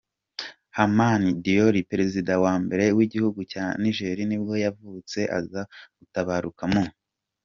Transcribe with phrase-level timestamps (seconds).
[0.77, 5.61] Hamani Diori, perezida wa mbere w’igihugu cya Niger nibwo yavutse, aza
[5.97, 6.83] gutabaruka mu.